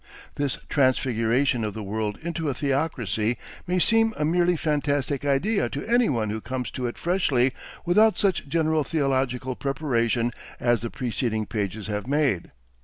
This 0.33 0.57
transfiguration 0.67 1.63
of 1.63 1.75
the 1.75 1.83
world 1.83 2.17
into 2.23 2.49
a 2.49 2.55
theocracy 2.55 3.37
may 3.67 3.77
seem 3.77 4.15
a 4.17 4.25
merely 4.25 4.57
fantastic 4.57 5.23
idea 5.25 5.69
to 5.69 5.85
anyone 5.85 6.31
who 6.31 6.41
comes 6.41 6.71
to 6.71 6.87
it 6.87 6.97
freshly 6.97 7.53
without 7.85 8.17
such 8.17 8.47
general 8.47 8.83
theological 8.83 9.55
preparation 9.55 10.31
as 10.59 10.81
the 10.81 10.89
preceding 10.89 11.45
pages 11.45 11.85
have 11.85 12.07
made. 12.07 12.51